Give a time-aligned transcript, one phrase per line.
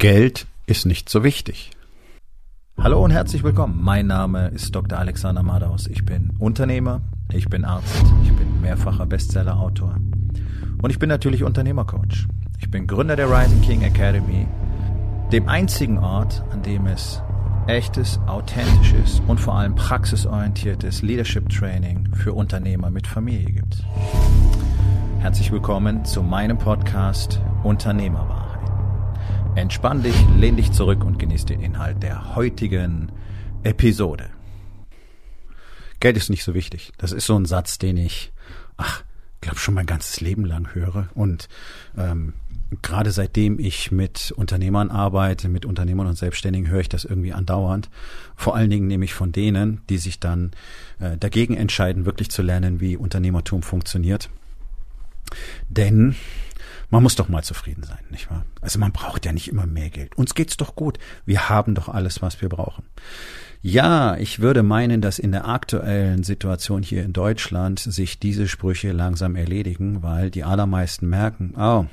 [0.00, 1.72] Geld ist nicht so wichtig.
[2.78, 3.80] Hallo und herzlich willkommen.
[3.82, 4.98] Mein Name ist Dr.
[4.98, 5.88] Alexander Madaus.
[5.88, 9.96] Ich bin Unternehmer, ich bin Arzt, ich bin mehrfacher Bestsellerautor
[10.80, 12.26] und ich bin natürlich Unternehmercoach.
[12.60, 14.46] Ich bin Gründer der Rising King Academy,
[15.32, 17.20] dem einzigen Ort, an dem es
[17.66, 23.84] echtes, authentisches und vor allem praxisorientiertes Leadership Training für Unternehmer mit Familie gibt.
[25.18, 28.39] Herzlich willkommen zu meinem Podcast Unternehmerwahl.
[29.56, 33.10] Entspann dich, lehn dich zurück und genieß den Inhalt der heutigen
[33.64, 34.30] Episode.
[35.98, 36.92] Geld ist nicht so wichtig.
[36.98, 38.32] Das ist so ein Satz, den ich,
[38.76, 39.02] ach,
[39.40, 41.08] glaube schon mein ganzes Leben lang höre.
[41.14, 41.48] Und
[41.98, 42.34] ähm,
[42.82, 47.90] gerade seitdem ich mit Unternehmern arbeite, mit Unternehmern und Selbstständigen, höre ich das irgendwie andauernd.
[48.36, 50.52] Vor allen Dingen nämlich von denen, die sich dann
[51.00, 54.30] äh, dagegen entscheiden, wirklich zu lernen, wie Unternehmertum funktioniert.
[55.68, 56.14] Denn
[56.90, 58.44] man muss doch mal zufrieden sein, nicht wahr?
[58.60, 60.16] Also man braucht ja nicht immer mehr Geld.
[60.16, 60.98] Uns geht's doch gut.
[61.24, 62.84] Wir haben doch alles, was wir brauchen.
[63.62, 68.92] Ja, ich würde meinen, dass in der aktuellen Situation hier in Deutschland sich diese Sprüche
[68.92, 71.84] langsam erledigen, weil die allermeisten merken, oh,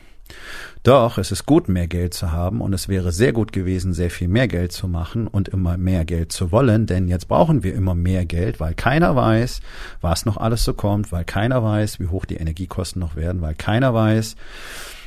[0.83, 4.09] doch, es ist gut, mehr Geld zu haben und es wäre sehr gut gewesen, sehr
[4.09, 7.73] viel mehr Geld zu machen und immer mehr Geld zu wollen, denn jetzt brauchen wir
[7.73, 9.59] immer mehr Geld, weil keiner weiß,
[10.01, 13.55] was noch alles so kommt, weil keiner weiß, wie hoch die Energiekosten noch werden, weil
[13.55, 14.35] keiner weiß,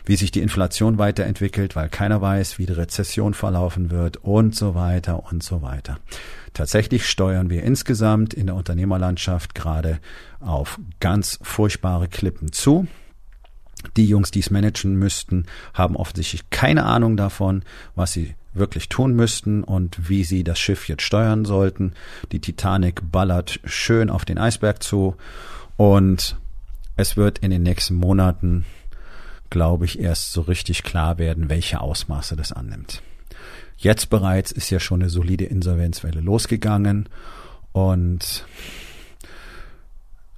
[0.04, 4.74] wie sich die Inflation weiterentwickelt, weil keiner weiß, wie die Rezession verlaufen wird und so
[4.74, 5.98] weiter und so weiter.
[6.52, 10.00] Tatsächlich steuern wir insgesamt in der Unternehmerlandschaft gerade
[10.40, 12.86] auf ganz furchtbare Klippen zu.
[13.96, 17.62] Die Jungs, die es managen müssten, haben offensichtlich keine Ahnung davon,
[17.94, 21.92] was sie wirklich tun müssten und wie sie das Schiff jetzt steuern sollten.
[22.32, 25.16] Die Titanic ballert schön auf den Eisberg zu
[25.76, 26.36] und
[26.96, 28.64] es wird in den nächsten Monaten,
[29.48, 33.02] glaube ich, erst so richtig klar werden, welche Ausmaße das annimmt.
[33.76, 37.08] Jetzt bereits ist ja schon eine solide Insolvenzwelle losgegangen
[37.72, 38.44] und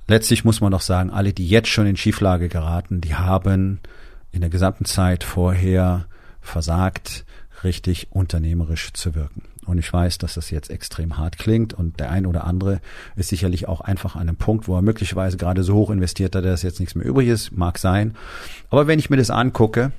[0.07, 3.81] letztlich muss man doch sagen, alle, die jetzt schon in Schieflage geraten, die haben
[4.33, 6.07] in der gesamten Zeit vorher
[6.41, 7.25] versagt,
[7.65, 9.43] richtig unternehmerisch zu wirken.
[9.65, 12.81] Und ich weiß, dass das jetzt extrem hart klingt und der ein oder andere
[13.15, 16.45] ist sicherlich auch einfach an einem Punkt, wo er möglicherweise gerade so hoch investiert hat,
[16.45, 18.17] dass jetzt nichts mehr übrig ist, mag sein.
[18.71, 19.93] Aber wenn ich mir das angucke,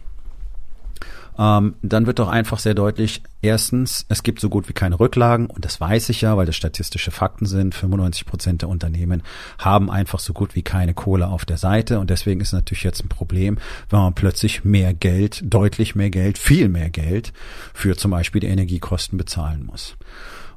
[1.38, 5.48] ähm, dann wird doch einfach sehr deutlich, erstens, es gibt so gut wie keine Rücklagen
[5.48, 7.76] und das weiß ich ja, weil das statistische Fakten sind.
[7.76, 9.24] 95 Prozent der Unternehmen
[9.58, 13.04] haben einfach so gut wie keine Kohle auf der Seite und deswegen ist natürlich jetzt
[13.04, 13.58] ein Problem,
[13.90, 17.34] wenn man plötzlich mehr Geld, deutlich mehr Geld, viel mehr Geld
[17.74, 19.96] für zum Beispiel die Energiekosten bezahlen muss.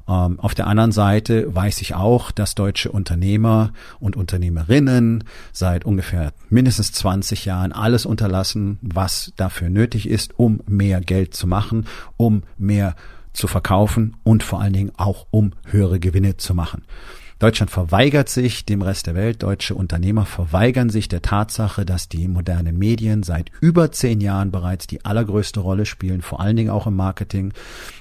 [0.07, 6.33] Ähm, auf der anderen Seite weiß ich auch, dass deutsche Unternehmer und Unternehmerinnen seit ungefähr
[6.49, 11.85] mindestens 20 Jahren alles unterlassen, was dafür nötig ist, um mehr Geld zu machen,
[12.15, 12.95] um mehr
[13.33, 16.83] zu verkaufen und vor allen Dingen auch um höhere Gewinne zu machen.
[17.39, 19.43] Deutschland verweigert sich dem Rest der Welt.
[19.43, 24.87] Deutsche Unternehmer verweigern sich der Tatsache, dass die modernen Medien seit über zehn Jahren bereits
[24.87, 27.53] die allergrößte Rolle spielen, vor allen Dingen auch im Marketing.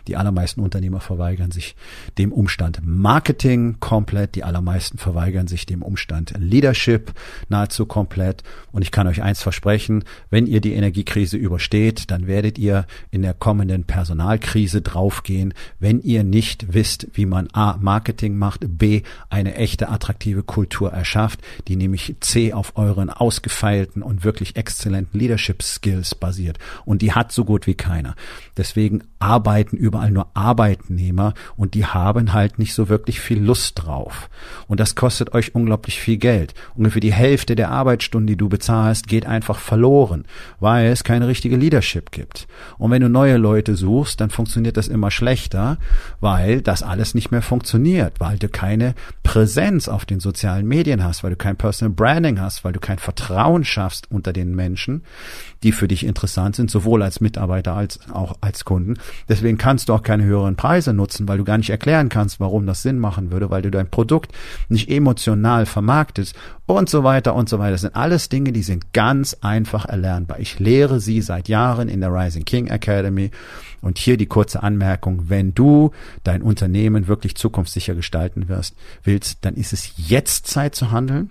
[0.08, 1.76] Die allermeisten Unternehmer verweigern sich
[2.16, 4.36] dem Umstand Marketing komplett.
[4.36, 7.12] Die allermeisten verweigern sich dem Umstand Leadership
[7.50, 8.42] nahezu komplett.
[8.72, 13.20] Und ich kann euch eins versprechen, wenn ihr die Energiekrise übersteht, dann werdet ihr in
[13.20, 19.54] der kommenden Personalkrise draufgehen, wenn ihr nicht wisst, wie man A, Marketing macht, B, eine
[19.54, 26.14] echte attraktive Kultur erschafft, die nämlich C auf euren ausgefeilten und wirklich exzellenten Leadership Skills
[26.14, 26.58] basiert.
[26.84, 28.14] Und die hat so gut wie keiner.
[28.56, 34.28] Deswegen arbeiten überall nur Arbeitnehmer und die haben halt nicht so wirklich viel Lust drauf.
[34.68, 36.54] Und das kostet euch unglaublich viel Geld.
[36.74, 40.24] Ungefähr die Hälfte der Arbeitsstunden, die du bezahlst, geht einfach verloren,
[40.60, 42.46] weil es keine richtige Leadership gibt.
[42.78, 45.78] Und wenn du neue Leute suchst, dann funktioniert das immer schlechter,
[46.20, 48.94] weil das alles nicht mehr funktioniert, weil du keine
[49.26, 52.98] Präsenz auf den sozialen Medien hast, weil du kein Personal Branding hast, weil du kein
[52.98, 55.02] Vertrauen schaffst unter den Menschen,
[55.64, 58.94] die für dich interessant sind, sowohl als Mitarbeiter als auch als Kunden.
[59.28, 62.66] Deswegen kannst du auch keine höheren Preise nutzen, weil du gar nicht erklären kannst, warum
[62.66, 64.30] das Sinn machen würde, weil du dein Produkt
[64.68, 66.36] nicht emotional vermarktest
[66.66, 67.72] und so weiter und so weiter.
[67.72, 70.38] Das sind alles Dinge, die sind ganz einfach erlernbar.
[70.38, 73.32] Ich lehre sie seit Jahren in der Rising King Academy
[73.80, 75.92] und hier die kurze Anmerkung, wenn du
[76.24, 81.30] dein Unternehmen wirklich zukunftssicher gestalten wirst, willst, dann ist es jetzt Zeit zu handeln.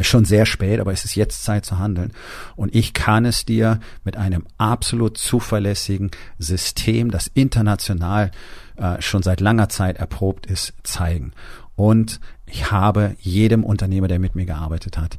[0.00, 2.12] Schon sehr spät, aber es ist jetzt Zeit zu handeln.
[2.54, 8.30] Und ich kann es dir mit einem absolut zuverlässigen System, das international
[8.76, 11.32] äh, schon seit langer Zeit erprobt ist, zeigen.
[11.74, 15.18] Und ich habe jedem Unternehmer, der mit mir gearbeitet hat,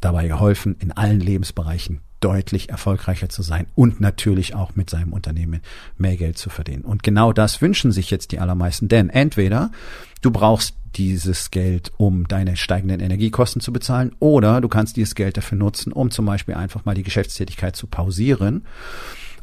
[0.00, 5.60] dabei geholfen, in allen Lebensbereichen deutlich erfolgreicher zu sein und natürlich auch mit seinem Unternehmen
[5.98, 6.82] mehr Geld zu verdienen.
[6.82, 9.70] Und genau das wünschen sich jetzt die allermeisten, denn entweder
[10.22, 15.36] du brauchst dieses Geld, um deine steigenden Energiekosten zu bezahlen, oder du kannst dieses Geld
[15.36, 18.62] dafür nutzen, um zum Beispiel einfach mal die Geschäftstätigkeit zu pausieren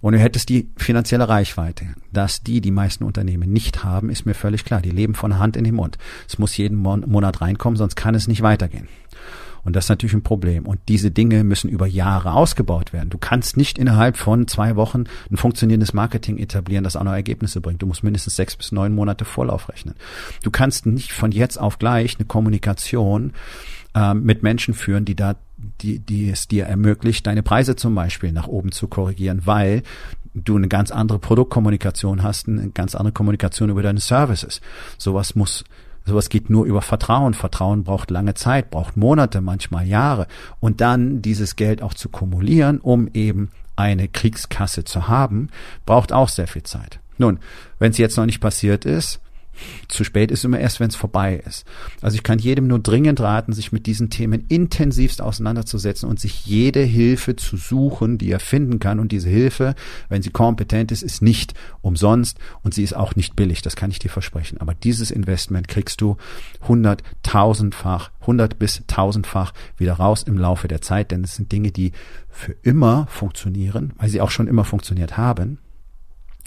[0.01, 1.85] und du hättest die finanzielle Reichweite.
[2.11, 4.81] Dass die die meisten Unternehmen nicht haben, ist mir völlig klar.
[4.81, 5.97] Die leben von Hand in den Mund.
[6.27, 8.87] Es muss jeden Monat reinkommen, sonst kann es nicht weitergehen.
[9.63, 10.65] Und das ist natürlich ein Problem.
[10.65, 13.09] Und diese Dinge müssen über Jahre ausgebaut werden.
[13.09, 17.61] Du kannst nicht innerhalb von zwei Wochen ein funktionierendes Marketing etablieren, das auch noch Ergebnisse
[17.61, 17.81] bringt.
[17.81, 19.95] Du musst mindestens sechs bis neun Monate Vorlauf rechnen.
[20.43, 23.33] Du kannst nicht von jetzt auf gleich eine Kommunikation
[23.93, 25.35] äh, mit Menschen führen, die da
[25.81, 29.83] die, die es dir ermöglicht, deine Preise zum Beispiel nach oben zu korrigieren, weil
[30.33, 34.61] du eine ganz andere Produktkommunikation hast, eine ganz andere Kommunikation über deine Services.
[34.97, 35.63] Sowas muss
[36.11, 37.33] Sowas geht nur über Vertrauen.
[37.33, 40.27] Vertrauen braucht lange Zeit, braucht Monate, manchmal Jahre.
[40.59, 45.47] Und dann dieses Geld auch zu kumulieren, um eben eine Kriegskasse zu haben,
[45.85, 46.99] braucht auch sehr viel Zeit.
[47.17, 47.39] Nun,
[47.79, 49.21] wenn es jetzt noch nicht passiert ist,
[49.87, 51.65] zu spät ist immer erst, wenn es vorbei ist.
[52.01, 56.45] Also ich kann jedem nur dringend raten, sich mit diesen Themen intensivst auseinanderzusetzen und sich
[56.45, 58.99] jede Hilfe zu suchen, die er finden kann.
[58.99, 59.75] Und diese Hilfe,
[60.09, 63.61] wenn sie kompetent ist, ist nicht umsonst und sie ist auch nicht billig.
[63.61, 64.59] Das kann ich dir versprechen.
[64.59, 66.17] Aber dieses Investment kriegst du
[66.67, 71.91] hunderttausendfach, hundert bis tausendfach wieder raus im Laufe der Zeit, denn es sind Dinge, die
[72.29, 75.59] für immer funktionieren, weil sie auch schon immer funktioniert haben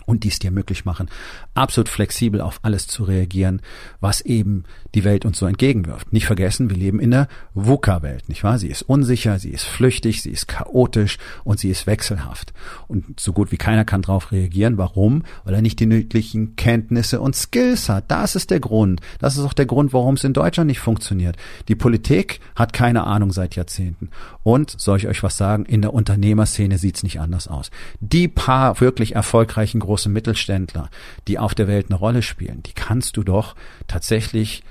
[0.07, 1.09] und dies dir möglich machen,
[1.55, 3.63] absolut flexibel auf alles zu reagieren,
[4.01, 6.13] was eben die Welt uns so entgegenwirft.
[6.13, 8.59] Nicht vergessen, wir leben in der VUCA-Welt, nicht wahr?
[8.59, 12.53] Sie ist unsicher, sie ist flüchtig, sie ist chaotisch und sie ist wechselhaft.
[12.87, 14.79] Und so gut wie keiner kann darauf reagieren.
[14.79, 15.25] Warum?
[15.45, 18.05] Weil er nicht die nötigen Kenntnisse und Skills hat.
[18.09, 19.01] Das ist der Grund.
[19.19, 21.37] Das ist auch der Grund, warum es in Deutschland nicht funktioniert.
[21.69, 24.11] Die Politik hat keine Ahnung seit Jahrzehnten.
[24.43, 27.71] Und, soll ich euch was sagen, in der Unternehmerszene sieht's nicht anders aus.
[28.01, 30.91] Die paar wirklich erfolgreichen großen Mittelständler,
[31.27, 33.55] die auf der Welt eine Rolle spielen, die kannst du doch
[33.89, 34.63] tatsächlich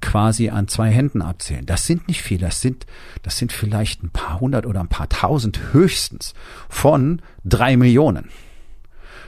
[0.00, 1.66] quasi an zwei Händen abzählen.
[1.66, 2.86] Das sind nicht viele, das sind,
[3.22, 6.34] das sind vielleicht ein paar hundert oder ein paar tausend höchstens
[6.68, 8.30] von drei Millionen.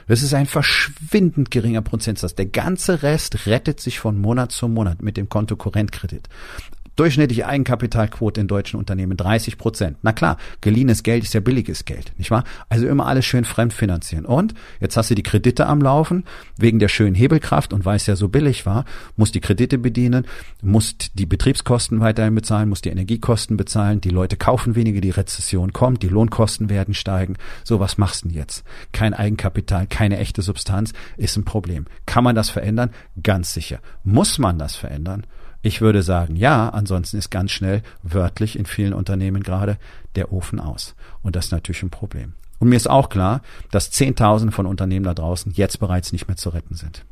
[0.07, 2.33] Das ist ein verschwindend geringer Prozentsatz.
[2.33, 6.29] Der ganze Rest rettet sich von Monat zu Monat mit dem Kontokorrentkredit.
[6.97, 9.97] Durchschnittliche Eigenkapitalquote in deutschen Unternehmen 30 Prozent.
[10.01, 12.43] Na klar, geliehenes Geld ist ja billiges Geld, nicht wahr?
[12.69, 14.25] Also immer alles schön fremdfinanzieren.
[14.25, 16.23] Und jetzt hast du die Kredite am Laufen,
[16.57, 18.83] wegen der schönen Hebelkraft und weil es ja so billig war,
[19.15, 20.25] musst die Kredite bedienen,
[20.63, 25.73] musst die Betriebskosten weiterhin bezahlen, musst die Energiekosten bezahlen, die Leute kaufen weniger, die Rezession
[25.73, 27.37] kommt, die Lohnkosten werden steigen.
[27.63, 28.63] So, was machst du denn jetzt?
[28.91, 31.85] Kein Eigenkapital, keine echte Substanz, ist ein Problem.
[32.07, 32.89] Kann man das verändern?
[33.21, 33.81] Ganz sicher.
[34.03, 35.27] Muss man das verändern?
[35.67, 39.77] Ich würde sagen, ja, ansonsten ist ganz schnell wörtlich in vielen Unternehmen gerade
[40.15, 40.95] der Ofen aus.
[41.23, 42.35] Und das ist natürlich ein Problem.
[42.57, 46.37] Und mir ist auch klar, dass Zehntausende von Unternehmen da draußen jetzt bereits nicht mehr
[46.37, 47.03] zu retten sind.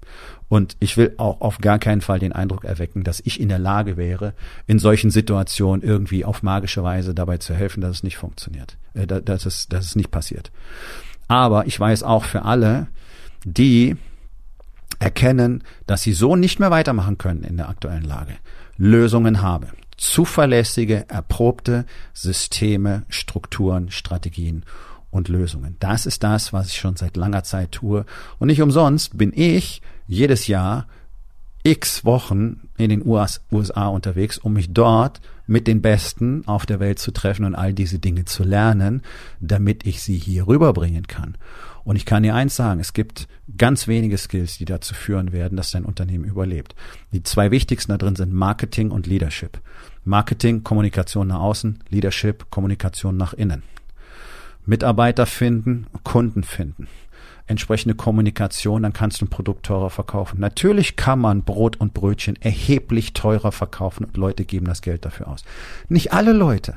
[0.47, 3.59] Und ich will auch auf gar keinen Fall den Eindruck erwecken, dass ich in der
[3.59, 4.33] Lage wäre,
[4.67, 9.05] in solchen Situationen irgendwie auf magische Weise dabei zu helfen, dass es nicht funktioniert, äh,
[9.05, 10.49] dass, es, dass es nicht passiert.
[11.27, 12.87] Aber ich weiß auch für alle,
[13.43, 13.97] die
[14.99, 18.35] erkennen, dass sie so nicht mehr weitermachen können in der aktuellen Lage,
[18.77, 19.67] Lösungen habe.
[19.97, 24.63] Zuverlässige, erprobte Systeme, Strukturen, Strategien
[25.09, 25.77] und Lösungen.
[25.79, 28.05] Das ist das, was ich schon seit langer Zeit tue.
[28.37, 30.87] Und nicht umsonst bin ich jedes Jahr
[31.65, 36.99] x Wochen in den USA unterwegs, um mich dort mit den Besten auf der Welt
[36.99, 39.01] zu treffen und all diese Dinge zu lernen,
[39.39, 41.37] damit ich sie hier rüberbringen kann.
[41.83, 45.57] Und ich kann dir eins sagen, es gibt ganz wenige Skills, die dazu führen werden,
[45.57, 46.75] dass dein Unternehmen überlebt.
[47.11, 49.59] Die zwei wichtigsten da drin sind Marketing und Leadership.
[50.03, 53.63] Marketing, Kommunikation nach außen, Leadership, Kommunikation nach innen.
[54.67, 56.87] Mitarbeiter finden, Kunden finden
[57.47, 60.39] entsprechende Kommunikation, dann kannst du ein Produkt teurer verkaufen.
[60.39, 65.27] Natürlich kann man Brot und Brötchen erheblich teurer verkaufen und Leute geben das Geld dafür
[65.27, 65.43] aus.
[65.87, 66.75] Nicht alle Leute.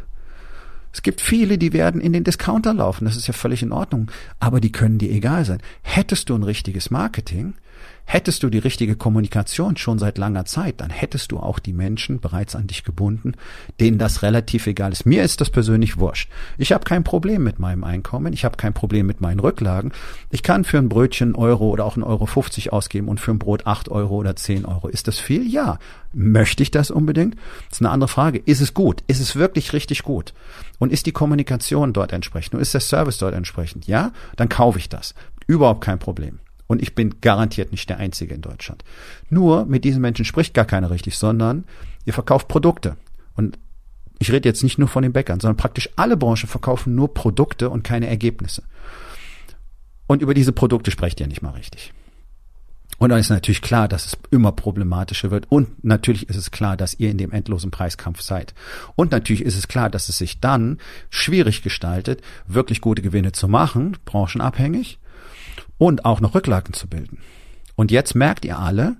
[0.92, 3.04] Es gibt viele, die werden in den Discounter laufen.
[3.04, 4.10] Das ist ja völlig in Ordnung.
[4.40, 5.60] Aber die können dir egal sein.
[5.82, 7.54] Hättest du ein richtiges Marketing,
[8.10, 12.20] Hättest du die richtige Kommunikation schon seit langer Zeit, dann hättest du auch die Menschen
[12.20, 13.34] bereits an dich gebunden,
[13.80, 15.04] denen das relativ egal ist.
[15.04, 16.30] Mir ist das persönlich wurscht.
[16.56, 19.92] Ich habe kein Problem mit meinem Einkommen, ich habe kein Problem mit meinen Rücklagen.
[20.30, 23.38] Ich kann für ein Brötchen Euro oder auch ein Euro 50 ausgeben und für ein
[23.38, 24.88] Brot acht Euro oder zehn Euro.
[24.88, 25.46] Ist das viel?
[25.46, 25.78] Ja.
[26.14, 27.34] Möchte ich das unbedingt?
[27.68, 28.38] Das ist eine andere Frage.
[28.38, 29.04] Ist es gut?
[29.06, 30.32] Ist es wirklich richtig gut?
[30.78, 32.54] Und ist die Kommunikation dort entsprechend?
[32.54, 33.86] Und ist der Service dort entsprechend?
[33.86, 34.12] Ja?
[34.36, 35.14] Dann kaufe ich das.
[35.46, 36.38] Überhaupt kein Problem.
[36.68, 38.84] Und ich bin garantiert nicht der Einzige in Deutschland.
[39.30, 41.64] Nur mit diesen Menschen spricht gar keiner richtig, sondern
[42.04, 42.96] ihr verkauft Produkte.
[43.34, 43.58] Und
[44.18, 47.70] ich rede jetzt nicht nur von den Bäckern, sondern praktisch alle Branchen verkaufen nur Produkte
[47.70, 48.62] und keine Ergebnisse.
[50.06, 51.92] Und über diese Produkte sprecht ihr nicht mal richtig.
[52.98, 55.46] Und dann ist natürlich klar, dass es immer problematischer wird.
[55.50, 58.54] Und natürlich ist es klar, dass ihr in dem endlosen Preiskampf seid.
[58.96, 63.46] Und natürlich ist es klar, dass es sich dann schwierig gestaltet, wirklich gute Gewinne zu
[63.46, 64.98] machen, branchenabhängig,
[65.78, 67.18] und auch noch Rücklagen zu bilden.
[67.76, 68.96] Und jetzt merkt ihr alle,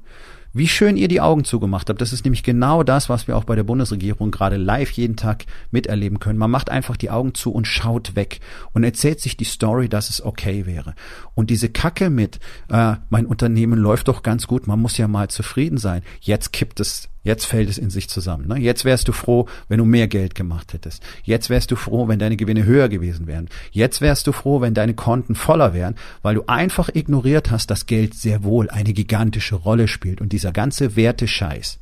[0.53, 2.01] wie schön ihr die Augen zugemacht habt.
[2.01, 5.45] Das ist nämlich genau das, was wir auch bei der Bundesregierung gerade live jeden Tag
[5.71, 6.39] miterleben können.
[6.39, 8.41] Man macht einfach die Augen zu und schaut weg
[8.73, 10.95] und erzählt sich die Story, dass es okay wäre.
[11.35, 12.41] Und diese Kacke mit,
[12.71, 16.03] äh, mein Unternehmen läuft doch ganz gut, man muss ja mal zufrieden sein.
[16.21, 18.49] Jetzt kippt es Jetzt fällt es in sich zusammen.
[18.49, 18.57] Ne?
[18.59, 21.03] Jetzt wärst du froh, wenn du mehr Geld gemacht hättest.
[21.25, 23.51] Jetzt wärst du froh, wenn deine Gewinne höher gewesen wären.
[23.71, 27.85] Jetzt wärst du froh, wenn deine Konten voller wären, weil du einfach ignoriert hast, dass
[27.85, 30.23] Geld sehr wohl eine gigantische Rolle spielt.
[30.23, 31.81] Und dieser ganze Wertescheiß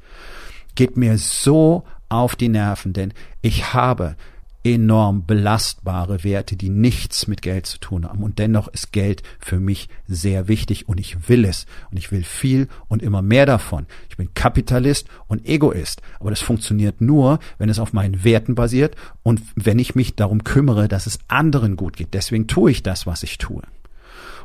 [0.76, 4.16] geht mir so auf die Nerven, denn ich habe
[4.64, 8.22] enorm belastbare Werte, die nichts mit Geld zu tun haben.
[8.22, 11.66] Und dennoch ist Geld für mich sehr wichtig und ich will es.
[11.90, 13.86] Und ich will viel und immer mehr davon.
[14.08, 16.00] Ich bin Kapitalist und Egoist.
[16.18, 20.42] Aber das funktioniert nur, wenn es auf meinen Werten basiert und wenn ich mich darum
[20.42, 22.14] kümmere, dass es anderen gut geht.
[22.14, 23.62] Deswegen tue ich das, was ich tue.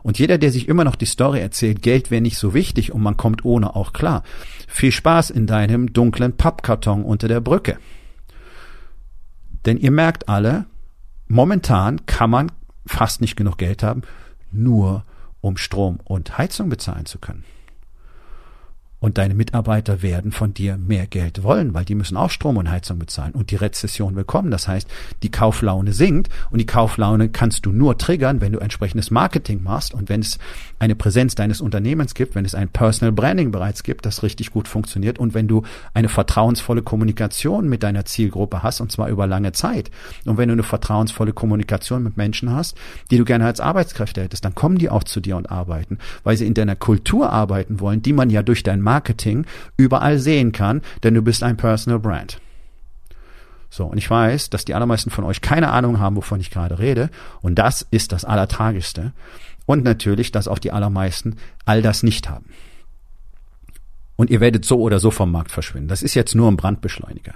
[0.03, 3.01] Und jeder, der sich immer noch die Story erzählt, Geld wäre nicht so wichtig und
[3.01, 4.23] man kommt ohne auch klar.
[4.67, 7.77] Viel Spaß in deinem dunklen Pappkarton unter der Brücke.
[9.65, 10.65] Denn ihr merkt alle,
[11.27, 12.51] momentan kann man
[12.85, 14.01] fast nicht genug Geld haben,
[14.51, 15.05] nur
[15.39, 17.43] um Strom und Heizung bezahlen zu können.
[19.01, 22.69] Und deine Mitarbeiter werden von dir mehr Geld wollen, weil die müssen auch Strom und
[22.69, 23.33] Heizung bezahlen.
[23.33, 24.51] Und die Rezession will kommen.
[24.51, 24.87] Das heißt,
[25.23, 29.95] die Kauflaune sinkt und die Kauflaune kannst du nur triggern, wenn du entsprechendes Marketing machst
[29.95, 30.37] und wenn es
[30.77, 34.67] eine Präsenz deines Unternehmens gibt, wenn es ein Personal Branding bereits gibt, das richtig gut
[34.67, 35.63] funktioniert und wenn du
[35.95, 39.89] eine vertrauensvolle Kommunikation mit deiner Zielgruppe hast und zwar über lange Zeit.
[40.25, 42.77] Und wenn du eine vertrauensvolle Kommunikation mit Menschen hast,
[43.09, 46.37] die du gerne als Arbeitskräfte hättest, dann kommen die auch zu dir und arbeiten, weil
[46.37, 49.45] sie in deiner Kultur arbeiten wollen, die man ja durch dein Marketing
[49.77, 52.41] überall sehen kann, denn du bist ein Personal Brand.
[53.69, 56.77] So, und ich weiß, dass die allermeisten von euch keine Ahnung haben, wovon ich gerade
[56.77, 57.09] rede.
[57.41, 59.13] Und das ist das Allertragischste.
[59.65, 62.47] Und natürlich, dass auch die allermeisten all das nicht haben.
[64.17, 65.87] Und ihr werdet so oder so vom Markt verschwinden.
[65.87, 67.33] Das ist jetzt nur ein Brandbeschleuniger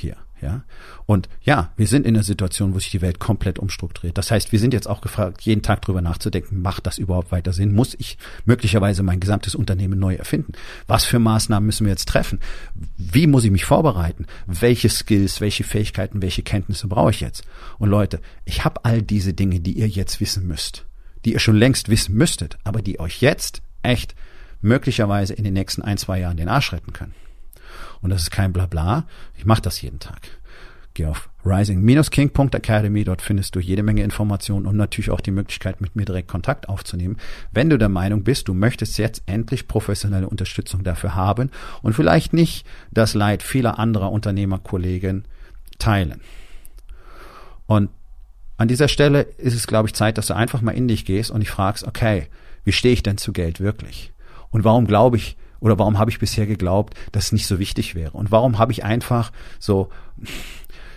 [0.00, 0.16] hier.
[0.40, 0.62] Ja.
[1.06, 4.16] Und ja, wir sind in einer Situation, wo sich die Welt komplett umstrukturiert.
[4.16, 7.52] Das heißt, wir sind jetzt auch gefragt, jeden Tag drüber nachzudenken, macht das überhaupt weiter
[7.52, 7.74] Sinn?
[7.74, 10.52] Muss ich möglicherweise mein gesamtes Unternehmen neu erfinden?
[10.86, 12.38] Was für Maßnahmen müssen wir jetzt treffen?
[12.96, 14.26] Wie muss ich mich vorbereiten?
[14.46, 17.44] Welche Skills, welche Fähigkeiten, welche Kenntnisse brauche ich jetzt?
[17.78, 20.86] Und Leute, ich habe all diese Dinge, die ihr jetzt wissen müsst,
[21.24, 24.14] die ihr schon längst wissen müsstet, aber die euch jetzt echt
[24.60, 27.14] möglicherweise in den nächsten ein, zwei Jahren den Arsch retten können.
[28.00, 29.06] Und das ist kein Blabla.
[29.36, 30.20] Ich mache das jeden Tag.
[30.94, 35.94] Geh auf rising-king.academy, dort findest du jede Menge Informationen und natürlich auch die Möglichkeit, mit
[35.94, 37.18] mir direkt Kontakt aufzunehmen.
[37.52, 41.50] Wenn du der Meinung bist, du möchtest jetzt endlich professionelle Unterstützung dafür haben
[41.82, 45.24] und vielleicht nicht das Leid vieler anderer Unternehmerkollegen
[45.78, 46.20] teilen.
[47.66, 47.90] Und
[48.56, 51.30] an dieser Stelle ist es, glaube ich, Zeit, dass du einfach mal in dich gehst
[51.30, 52.26] und dich fragst, okay,
[52.64, 54.12] wie stehe ich denn zu Geld wirklich?
[54.50, 57.94] Und warum glaube ich, oder warum habe ich bisher geglaubt, dass es nicht so wichtig
[57.94, 58.12] wäre?
[58.12, 59.88] Und warum habe ich einfach so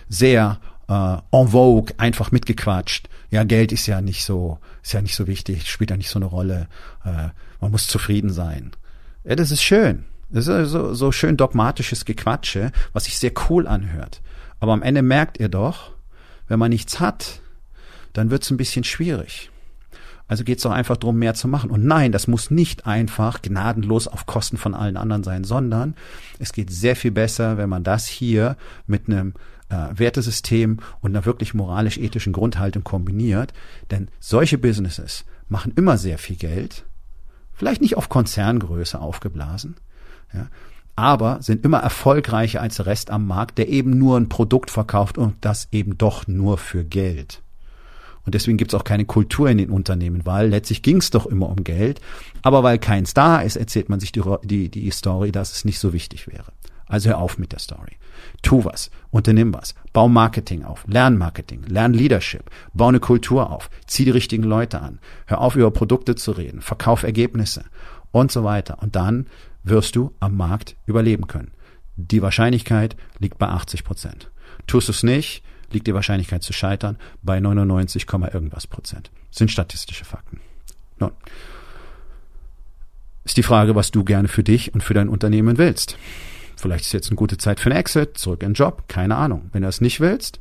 [0.08, 3.08] sehr äh, en vogue einfach mitgequatscht?
[3.30, 6.18] Ja, Geld ist ja nicht so, ist ja nicht so wichtig, spielt ja nicht so
[6.18, 6.68] eine Rolle.
[7.04, 7.28] Äh,
[7.60, 8.72] man muss zufrieden sein.
[9.24, 10.04] Ja, das ist schön.
[10.30, 14.22] Das ist so, so schön dogmatisches Gequatsche, was sich sehr cool anhört.
[14.60, 15.90] Aber am Ende merkt ihr doch,
[16.48, 17.40] wenn man nichts hat,
[18.12, 19.50] dann wird's ein bisschen schwierig.
[20.32, 21.68] Also geht es doch einfach darum, mehr zu machen.
[21.68, 25.94] Und nein, das muss nicht einfach gnadenlos auf Kosten von allen anderen sein, sondern
[26.38, 29.34] es geht sehr viel besser, wenn man das hier mit einem
[29.68, 33.52] äh, Wertesystem und einer wirklich moralisch-ethischen Grundhaltung kombiniert.
[33.90, 36.86] Denn solche Businesses machen immer sehr viel Geld,
[37.52, 39.76] vielleicht nicht auf Konzerngröße aufgeblasen,
[40.32, 40.46] ja,
[40.96, 45.18] aber sind immer erfolgreicher als der Rest am Markt, der eben nur ein Produkt verkauft
[45.18, 47.42] und das eben doch nur für Geld.
[48.24, 51.64] Und deswegen gibt's auch keine Kultur in den Unternehmen, weil letztlich ging's doch immer um
[51.64, 52.00] Geld.
[52.42, 55.78] Aber weil keins da ist, erzählt man sich die, die, die Story, dass es nicht
[55.78, 56.52] so wichtig wäre.
[56.86, 57.96] Also hör auf mit der Story.
[58.42, 63.70] Tu was, unternimm was, bau Marketing auf, lern Marketing, lern Leadership, bau eine Kultur auf,
[63.86, 67.64] zieh die richtigen Leute an, hör auf über Produkte zu reden, verkauf Ergebnisse
[68.10, 68.82] und so weiter.
[68.82, 69.26] Und dann
[69.64, 71.52] wirst du am Markt überleben können.
[71.96, 74.30] Die Wahrscheinlichkeit liegt bei 80 Prozent.
[74.66, 79.10] Tust du es nicht, liegt die Wahrscheinlichkeit zu scheitern bei 99, irgendwas Prozent.
[79.30, 80.40] Das sind statistische Fakten.
[80.98, 81.12] Nun,
[83.24, 85.96] ist die Frage, was du gerne für dich und für dein Unternehmen willst.
[86.56, 89.48] Vielleicht ist jetzt eine gute Zeit für einen Exit, zurück in den Job, keine Ahnung.
[89.52, 90.40] Wenn du das nicht willst,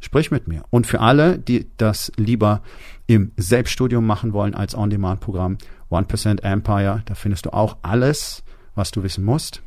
[0.00, 0.64] sprich mit mir.
[0.70, 2.62] Und für alle, die das lieber
[3.06, 5.58] im Selbststudium machen wollen als On-Demand-Programm,
[5.90, 9.62] 1% Empire, da findest du auch alles, was du wissen musst.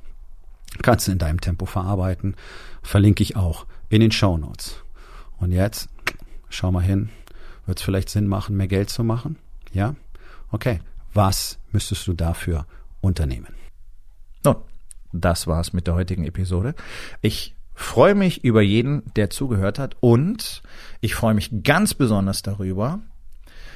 [0.82, 2.36] Kannst du in deinem Tempo verarbeiten.
[2.82, 4.83] Verlinke ich auch in den Show Notes.
[5.40, 5.90] Und jetzt,
[6.50, 7.10] schau mal hin,
[7.66, 9.38] wird es vielleicht Sinn machen, mehr Geld zu machen?
[9.74, 9.96] Ja?
[10.52, 10.80] Okay.
[11.14, 12.66] Was müsstest du dafür
[13.02, 13.54] unternehmen?
[14.44, 14.56] Nun,
[15.12, 16.74] das war's mit der heutigen Episode.
[17.22, 20.64] Ich freue mich über jeden, der zugehört hat und
[21.02, 23.00] ich freue mich ganz besonders darüber,